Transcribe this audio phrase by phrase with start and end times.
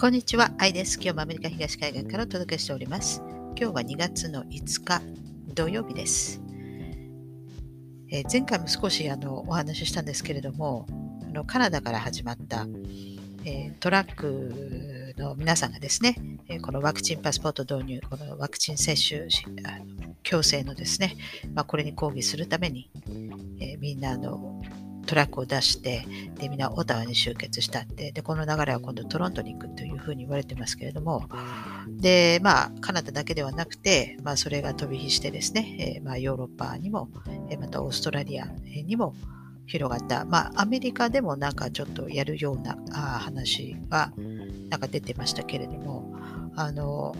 [0.00, 0.94] こんにちは、アイです。
[0.94, 3.20] 今日もアメリカ東海岸からお届けしております。
[3.56, 5.02] 今日は2月の5日
[5.56, 6.40] 土曜日です。
[8.08, 10.86] えー、前回も少しあのお話ししたんですけれども、
[11.28, 12.68] あのカナダから始まった、
[13.44, 16.14] えー、トラックの皆さんがですね、
[16.48, 19.22] えー、このワクチンパスポート導入、このワクチン接種
[19.64, 21.16] あの強制のですね、
[21.54, 22.88] まあ、これに抗議するために、
[23.60, 24.57] えみんなあの
[25.08, 26.04] トラックを出して、
[26.38, 31.24] で、みんなオタワに集結したって、で、この流れは今度トロントに行くというふうに言われてますけれども、
[31.88, 37.08] で、まあ、カナダだけではなくて、まあ、それが飛び火してですね、えー、まあ、ヨーロッパにも、
[37.48, 39.14] え、またオーストラリアにも
[39.66, 44.12] 広がった、まあ、アメリカでもなんかちょっとやるようなあ話は、
[44.68, 46.14] なんか出てましたけれども、
[46.54, 47.16] あの、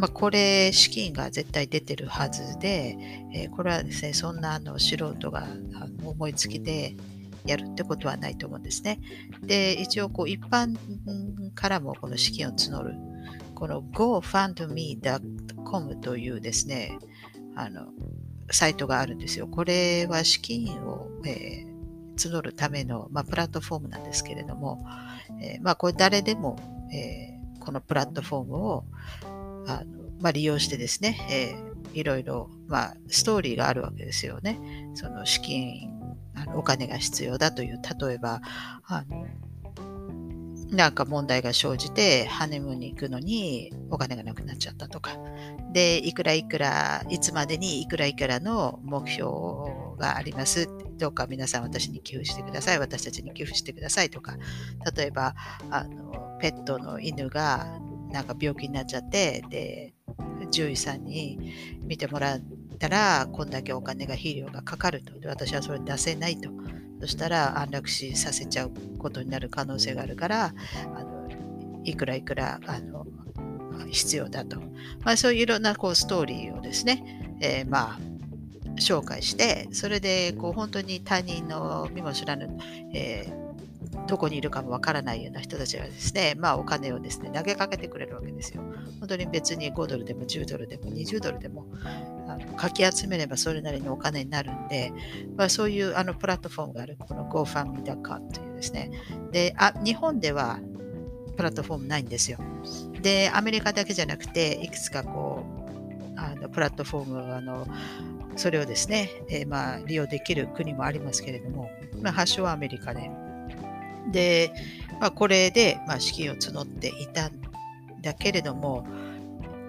[0.00, 2.96] まあ、これ、資金が絶対出てるはずで、
[3.34, 5.46] えー、これはですね、そんなあの素人が
[6.02, 6.96] 思いつきで
[7.44, 8.98] やるってことはないと思うんですね。
[9.42, 10.74] で、一応こう一般
[11.54, 12.94] からもこの資金を募る、
[13.54, 16.98] この gofundme.com というですね、
[17.54, 17.88] あの、
[18.50, 19.48] サイトがあるんですよ。
[19.48, 21.68] これは資金を、えー、
[22.16, 24.82] 募るための、まあ、プラットフォームなんですけれども、
[25.42, 26.56] えー、まあ、これ誰でも、
[26.90, 28.86] えー、このプラットフォームを
[29.66, 34.58] あの、まあ、利用してですね、えー、いろいろ、まあ、ストーリーがあるわけですよね。
[34.94, 35.90] その資金、
[36.34, 38.40] あのお金が必要だという、例えば、
[38.84, 39.26] あの
[40.70, 45.16] なんか問題が生じて、ハネムーンに行くのにお金がなくなっちゃったとか。
[45.72, 49.30] で、いくらいくら、いつまでにいくらいくらの目標
[49.98, 50.68] があります。
[50.96, 52.78] どうか皆さん私に寄付してください。
[52.78, 54.36] 私たちに寄付してくださいとか。
[54.96, 55.34] 例えば、
[55.70, 57.66] あのペットの犬が
[58.12, 59.94] なんか病気になっちゃって、で、
[60.50, 62.40] 獣医さんに見てもらっ
[62.78, 65.18] たら、こんだけお金が肥料がかかると。
[65.18, 66.50] で私はそれ出せないと。
[67.00, 70.54] そしたら安楽死させちゃうことになる可能性があるから、
[70.94, 71.28] あの
[71.84, 73.06] いくらいくらあの
[73.90, 74.60] 必要だと。
[75.02, 78.00] まあ、そういういろんなこうストーリーをですね、えー、まあ
[78.76, 82.58] 紹介して、それでこう本当に他人の身も知らぬ、
[82.92, 83.49] えー
[84.06, 88.62] どこにいるかもわからないような人たちがですね、まあお金をですね、投げかけてくれるわけですよ。
[89.00, 91.66] 本当に別に5ドルでも10ドルでも20ドルでも
[92.28, 94.92] あのかき集めればそれなりのお金になるんで、
[95.36, 98.90] まあ、そういうあのプラットフォームがある、この GoFundMe.com というですね。
[99.32, 100.60] であ、日本では
[101.36, 102.38] プラットフォームないんですよ。
[103.00, 105.44] で、アメリカだけじゃなくて、いくつかこ
[106.16, 107.66] う、あのプラットフォームあの
[108.36, 111.70] それをですね、えー、まあ利用できる国もありますけれども、
[112.02, 113.10] まあ、発祥はアメリカで、
[114.12, 114.52] で、
[115.00, 117.32] まあ、これで、まあ、資金を募っていたん
[118.02, 118.86] だけれども、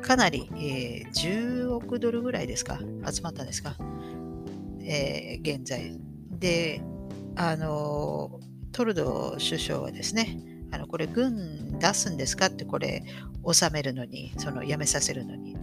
[0.01, 2.79] かなり、えー、10億ドルぐらいですか
[3.09, 3.75] 集まったんですか、
[4.81, 5.97] えー、現在。
[6.39, 6.81] で、
[7.35, 8.39] あの、
[8.71, 10.37] トルドー首相はですね、
[10.71, 12.45] あのこれ軍出すんですか？
[12.47, 13.03] ってこれ
[13.51, 15.55] 収めるのに、そのやめさせるのに、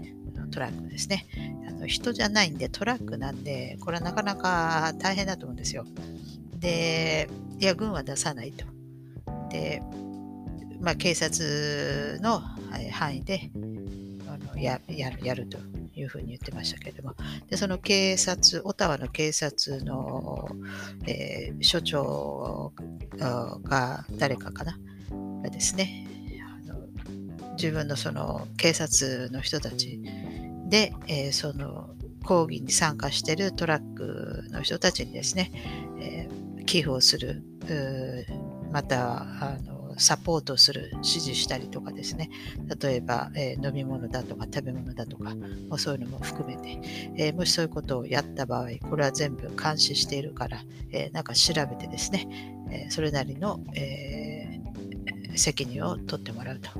[0.50, 1.26] トラックですね。
[1.66, 5.84] あの人じゃないんでトラックなんで、これはなかなか大変だと思うんですよ。
[6.58, 8.64] で、いや、軍は出さないと。
[9.50, 9.82] で、
[10.80, 12.40] まあ、警察の
[12.92, 13.50] 範囲で
[14.28, 15.58] あのややるやると
[15.94, 17.14] いうふうに言ってましたけれども、
[17.50, 20.48] でその警察、オタワの警察の、
[21.06, 22.72] えー、署長
[23.64, 24.78] が誰かかな、
[25.42, 26.06] がですね、
[27.56, 30.00] 自分のその警察の人たち
[30.68, 31.90] で、えー、その
[32.24, 35.50] 抗議に参加しているトラックの人たちにですね、
[36.00, 36.27] えー、
[36.68, 37.42] 寄付をする、
[38.70, 42.28] またあのサポートする、指示したりとかですね、
[42.80, 46.78] 例えば、えー、飲み物だとか食べ物だとか、もうそういうのも含めて、
[47.16, 50.62] えー、もしそういうことをやった場合、これは全部監視しているから、
[50.92, 52.28] えー、なんか調べてですね、
[52.70, 54.60] えそれなりの、え
[55.36, 56.70] 責任を取ってもらうと。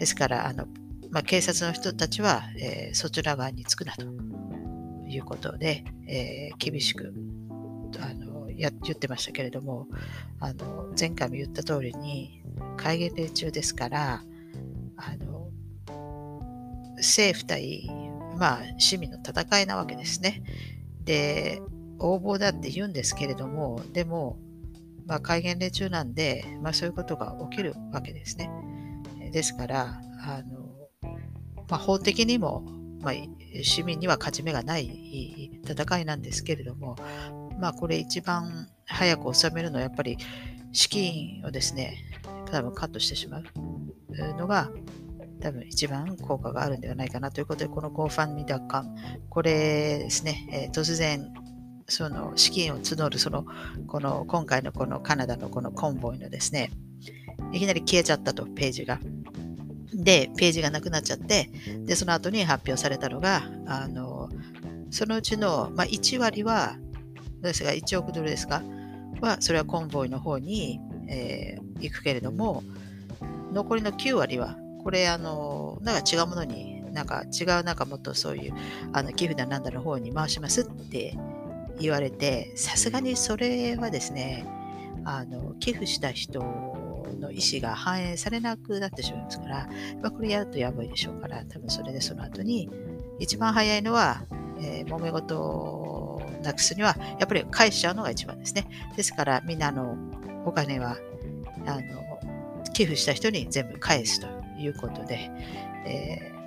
[0.00, 0.66] ですから、あの
[1.10, 4.06] まあ、警察の人たちは、えそちら側につくなと
[5.08, 7.14] いうことで、え厳しく
[8.60, 9.86] や言ってましたけれども、
[10.38, 12.42] あの前回も言った通りに、
[12.76, 14.22] 戒厳令中ですから、
[14.96, 15.50] あの
[16.96, 17.90] 政府対、
[18.38, 20.42] まあ、市民の戦いなわけですね。
[21.04, 21.60] で、
[21.98, 24.38] 横暴だって言うんですけれども、でも、
[25.06, 28.50] まあ、戒厳令中なんで、まあ、そういうことが起きるわけですね。
[29.32, 30.70] ですから、あの
[31.68, 32.64] まあ、法的にも、
[33.00, 33.14] まあ、
[33.62, 36.96] 市民には勝ち目がない戦いなんですけれども、
[37.60, 40.16] まあこれ一番早く収めるのはやっぱり
[40.72, 41.98] 資金をですね、
[42.50, 43.44] 多分カットしてしまう
[44.38, 44.70] のが
[45.40, 48.88] 多分一番効果があるんではないかなということで、この GoFundMe.com、
[49.28, 51.32] これですね、えー、突然
[51.90, 53.44] その資金を募る、その、
[53.86, 56.70] この今回のこのカナダのこのコンボイのですね、
[57.52, 59.00] いきなり消えちゃったと、ページが。
[59.92, 61.50] で、ページがなくなっちゃって、
[61.84, 64.28] で、その後に発表されたのが、あの、
[64.90, 66.76] そのうちの、まあ、1割は、
[67.48, 68.62] ですか、1億ドルですか？
[69.20, 72.62] は、それはコンボイの方に、えー、行くけれども、
[73.52, 78.54] 残りの9割は、これ、あの、なんか違うものに、なんか違う、なんかもっとそういう、
[78.92, 81.16] あの、寄付だなんだの方に回しますって
[81.78, 84.46] 言われて、さすがにそれはですね、
[85.04, 89.68] あの、寄付した人の意思が反映されなくなってしまいますから、
[90.02, 92.70] まあ、これやるとやばいでしょうから、多分それでその後に、
[93.18, 94.22] 一番早いのは、
[94.60, 96.09] えー、揉め事
[96.42, 98.66] なくすには、やっぱり返しちゃうのが一番ですね。
[98.96, 99.96] ですから、みんなの
[100.44, 100.96] お金は、
[101.66, 102.20] あの、
[102.72, 104.26] 寄付した人に全部返すと
[104.58, 105.30] いうことで、
[105.86, 106.40] えー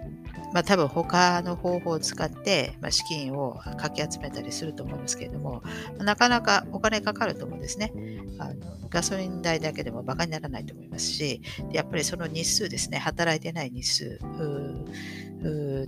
[0.53, 5.63] まあ、多分他の方法を使って、まあ、資金をかき集めたりすると思うんですけれども、
[5.97, 7.91] なかなかお金かかると思うんですね。
[8.37, 11.41] あのガソリン代だけでもバカにならないと思いますし、
[11.71, 14.19] やっぱりその日数ですね、働いてない日数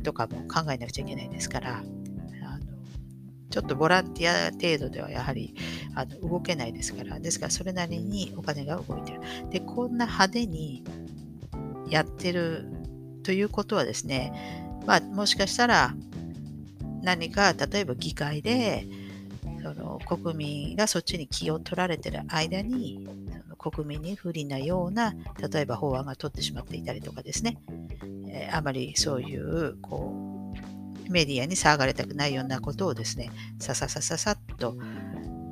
[0.03, 1.83] とかも考えなくちゃいけないですから、
[3.49, 5.55] ちょっとボランティア程度ではやはり
[5.95, 9.21] あの動けないですから、ですからそれなりにお金が動いてる。
[9.49, 10.83] で、こんな派手に
[11.89, 12.65] やってる
[13.23, 15.95] ということはですね、まあ、もしかしたら
[17.01, 18.87] 何か例えば議会で
[19.61, 23.07] その国民がそっちに気を取られてる間に
[23.57, 25.15] 国民に不利なような
[25.51, 27.57] 例えば法案が取ってしまっていたりとかですね、
[28.29, 30.24] えー、あまりそういうこう
[31.09, 34.77] メディアに騒がれたくないようなことをですねさささささっと、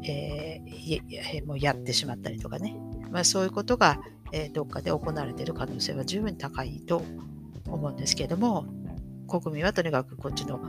[0.06, 2.76] えー、もうやってしまったりとかね、
[3.12, 4.00] まあ、そういうことが、
[4.32, 7.04] え、どっかで行われている可能性は十分高いと
[7.68, 8.66] 思うんですけれども、
[9.28, 10.60] 国民はとにかくこっちの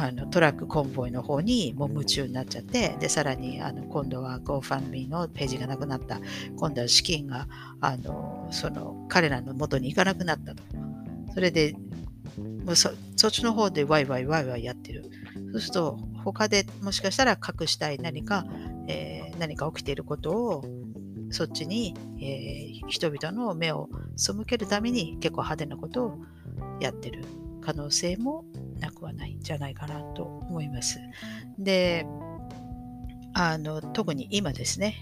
[0.00, 6.20] あのトラックコンボイの方にもう夢中になっちゃって、で、さらにあの今度は GoFundMe のページがなくなった、
[6.56, 7.48] 今度は資金が
[7.80, 10.62] あのその彼らの元に行かなくなったと。
[11.34, 11.74] それで、
[12.74, 15.10] そそっちの方でワイワイワイワイやってる。
[15.52, 18.44] そうすると、他でもしかしたら隠したい何か、
[18.88, 20.64] えー、何か起きていることを
[21.30, 26.18] そっちに、えー、人々の目を背けるために結構派手なことを
[26.80, 27.24] やってる
[27.60, 28.44] 可能性も
[28.78, 30.98] なくはないんじゃないかなと思います。
[31.58, 32.06] で、
[33.34, 34.94] あの特に今ですね、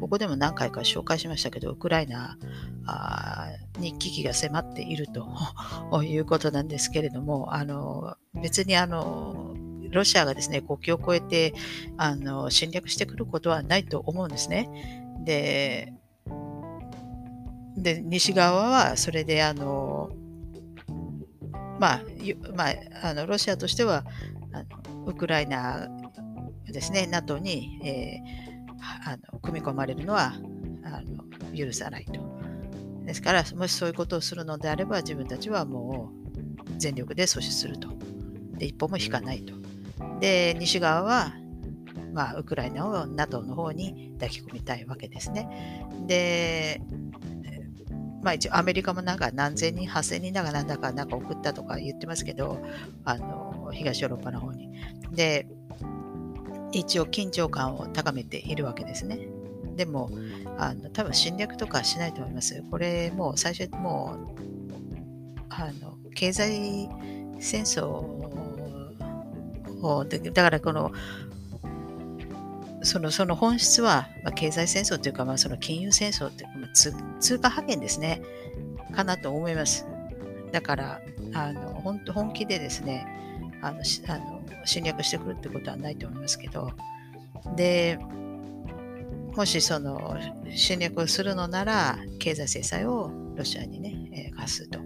[0.00, 2.36] ここでも何回か紹介しましたけど、ウクライナ
[3.78, 5.28] に危機が迫っていると
[6.02, 9.54] いうことなんですけれども、あの別にあの
[9.90, 11.54] ロシアがですね、国境を越えて
[11.96, 14.68] あの侵略してくることはないと思うんですね。
[15.24, 15.92] で、
[17.76, 20.10] で西側はそれであの、
[21.78, 22.00] まあ、
[22.54, 24.04] まあ、あのロシアとしては
[24.52, 25.88] あのウクライナ
[26.66, 28.49] ですね、NATO に、えー、
[28.80, 30.34] あの組み込まれるのは
[30.84, 31.24] あの
[31.56, 32.40] 許さないと。
[33.04, 36.12] ですから、もしそういうことをするのであれば、自分たちはも
[36.66, 37.88] う全力で阻止すると。
[38.56, 39.54] で、一歩も引かないと。
[40.20, 41.34] で、西側は、
[42.12, 45.86] まあ、ウクライナを NATO の方に抱き込みたいわけですね。
[46.06, 46.80] で、
[48.22, 52.60] まあ一応アメリカもなんか何千人、8000人だかなんだかなんか送ったとか言ってますけど、
[53.04, 54.70] あの、東ヨーロッパの方に。
[55.12, 55.48] で、
[56.72, 59.28] 一応緊張感を高めているわけですね。
[59.76, 60.10] でも、
[60.58, 62.62] あの多分侵略とかしないと思います。
[62.70, 66.88] これもう最初もう、あの、経済
[67.38, 67.86] 戦争
[69.82, 70.92] をだからこの
[72.82, 76.92] そのその本質は、まあ、経済戦争というか、まあ、その金融戦争というか、まあ、通
[77.38, 78.22] 貨派遣ですね、
[78.94, 79.86] かなと思います。
[80.52, 81.00] だから、
[81.34, 83.06] あの本当本気でですね
[83.62, 86.72] あのあの、侵略してくるってことはないと思いますけど、
[87.56, 87.98] で、
[89.36, 90.16] もしその
[90.54, 94.80] 侵略をするのなら、経済制裁をロシアにね、課すと。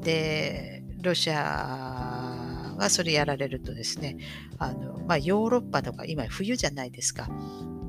[0.00, 4.16] で、ロシアがそれやられるとですね、
[4.58, 7.28] あのまあ、ヨーロッパとか今冬じゃないですか。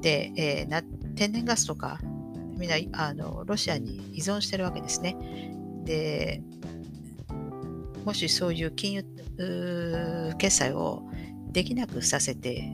[0.01, 0.81] で、えー、な
[1.15, 1.99] 天然ガスとか
[2.57, 5.15] みんなあのロシアに依存してるわけですね。
[5.85, 6.41] で、
[8.05, 11.03] もしそういう金融決済を
[11.51, 12.69] できなくさせて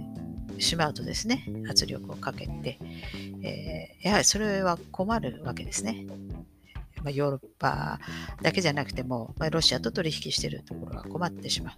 [0.60, 2.80] しまうとですね、圧力をかけて、
[3.44, 6.06] えー、やはりそれは困るわけですね。
[7.04, 8.00] まあ、ヨーロッパ
[8.42, 11.76] だけじゃなくても、まあ、ロシアと取引しているところが困ってしまう。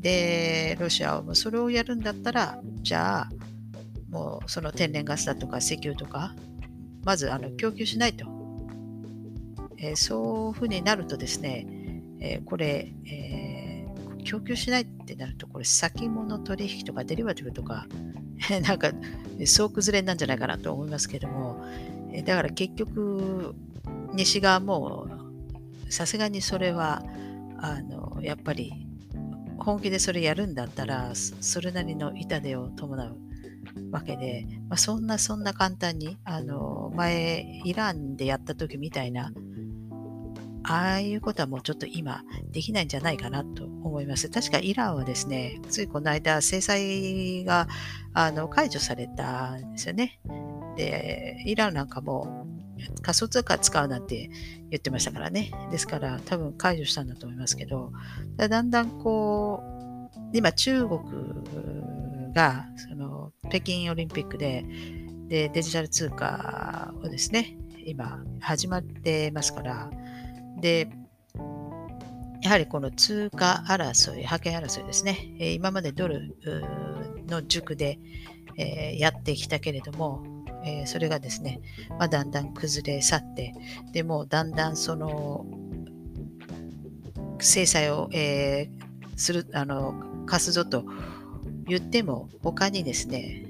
[0.00, 3.28] で、ロシアはそれをやるんだったら、じゃあ、
[4.08, 6.34] もうその天然ガスだとか石油とか、
[7.04, 8.26] まずあの供給しないと。
[9.78, 11.66] えー、そういうふうになるとですね、
[12.20, 17.86] えー、これ、えー、供給しないってなると、これ先物取引とかデリバティブとか
[18.62, 18.92] なんか、
[19.44, 21.64] 総崩れなんじゃないかなと思いますけども、
[22.12, 23.54] えだから結局、
[24.14, 25.08] 西側も
[25.88, 27.02] さすがにそれは、
[27.58, 28.72] あの、やっぱり
[29.58, 33.16] 本気でそれやるんだったら、それなりの痛手を伴う
[33.90, 39.32] わけで、まあ、そんなそんな簡単に、あの、前、イランでやった時みたいな、
[40.68, 44.28] ああいうことはもうちょっと今できないんじゃないかなと思います。
[44.28, 47.68] 確かイランはですね、ついこの間制裁が
[48.12, 50.20] あの解除されたんですよね。
[50.76, 52.46] で、イランなんかも
[53.02, 54.28] 仮想通貨使うなんて
[54.70, 55.52] 言ってましたからね。
[55.70, 57.92] ですから多分解除したんだと思いますけど、
[58.36, 61.00] だんだんこう、今中国
[62.34, 64.64] がその北京オリンピックで
[65.28, 69.90] でデジタル通貨をですね、今始まってますから、
[70.60, 70.88] で、
[72.42, 76.36] やはりこの通貨争い、覇権争いですね、え今までドル
[77.26, 77.98] の塾で、
[78.58, 80.24] えやってきたけれども、
[80.64, 81.60] えそれがですね、
[81.90, 83.54] まあ、だんだん崩れ去って、
[83.92, 85.44] でもだんだんその
[87.40, 89.94] 制裁を、えー、する、あの、
[90.26, 90.84] 貸すぞと
[91.66, 93.44] 言っても、他にですね、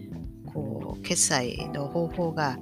[0.53, 2.59] こう、決済の方法が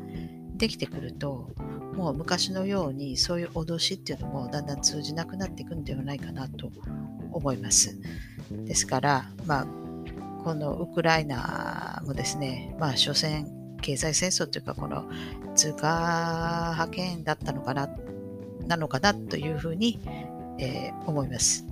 [0.56, 1.50] できてくると、
[1.96, 6.70] もう昔のようにそういう脅しっていうのもだんだん通じなくなっていくんではないかなと
[7.32, 7.96] 思います。
[8.50, 9.66] ですから、まあ、
[10.42, 13.46] このウクライナもですね、まあ、所詮
[13.80, 15.08] 経済戦争というか、この
[15.54, 17.88] 通貨派遣だったのかな、
[18.66, 20.00] なのかなというふうに、
[20.58, 21.66] えー、思います。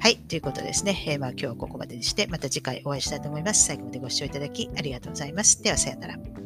[0.00, 0.16] はい。
[0.16, 1.04] ということですね。
[1.08, 3.66] えー、まあ今日はここまでにして、また次回お会いしたいと思います。
[3.66, 5.60] 最後までご視聴いただきありがとうございます。
[5.60, 6.37] では、さようなら。